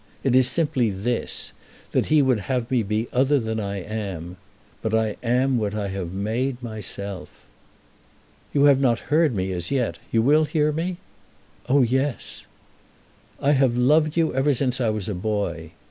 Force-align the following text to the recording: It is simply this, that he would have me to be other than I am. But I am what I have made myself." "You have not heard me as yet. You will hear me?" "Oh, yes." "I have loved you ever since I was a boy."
It 0.23 0.35
is 0.35 0.49
simply 0.49 0.89
this, 0.89 1.51
that 1.91 2.07
he 2.07 2.23
would 2.23 2.39
have 2.39 2.71
me 2.71 2.79
to 2.81 2.89
be 2.89 3.07
other 3.13 3.39
than 3.39 3.59
I 3.59 3.77
am. 3.83 4.37
But 4.81 4.95
I 4.95 5.15
am 5.21 5.59
what 5.59 5.75
I 5.75 5.89
have 5.89 6.11
made 6.11 6.59
myself." 6.63 7.45
"You 8.51 8.63
have 8.63 8.79
not 8.79 9.11
heard 9.13 9.35
me 9.35 9.51
as 9.51 9.69
yet. 9.69 9.99
You 10.11 10.23
will 10.23 10.45
hear 10.45 10.71
me?" 10.71 10.97
"Oh, 11.69 11.83
yes." 11.83 12.47
"I 13.39 13.51
have 13.51 13.77
loved 13.77 14.17
you 14.17 14.33
ever 14.33 14.55
since 14.55 14.81
I 14.81 14.89
was 14.89 15.07
a 15.07 15.13
boy." 15.13 15.73